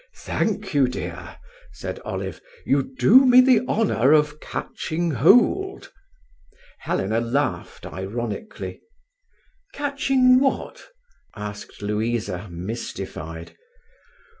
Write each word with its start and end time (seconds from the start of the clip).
"Thank 0.17 0.73
you, 0.73 0.87
dear," 0.87 1.37
said 1.73 1.99
Olive; 1.99 2.41
"you 2.65 2.81
do 2.97 3.23
me 3.23 3.39
the 3.39 3.59
honour 3.67 4.13
of 4.13 4.39
catching 4.39 5.11
hold." 5.11 5.91
Helena 6.79 7.19
laughed 7.19 7.85
ironically. 7.85 8.81
"Catching 9.75 10.39
what?" 10.39 10.87
asked 11.35 11.83
Louisa, 11.83 12.47
mystified. 12.49 13.55